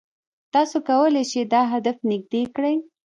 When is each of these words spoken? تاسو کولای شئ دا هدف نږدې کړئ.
تاسو 0.53 0.77
کولای 0.89 1.23
شئ 1.31 1.43
دا 1.53 1.61
هدف 1.73 1.97
نږدې 2.09 2.43
کړئ. 2.55 2.75